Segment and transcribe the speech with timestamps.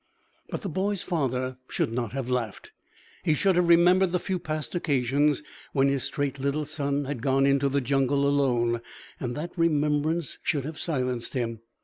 [0.49, 2.71] But the boy's father should not have laughed.
[3.21, 5.43] He should have remembered the few past occasions
[5.73, 8.81] when his straight little son had gone into the jungle alone;
[9.19, 11.59] and that remembrance should have silenced him.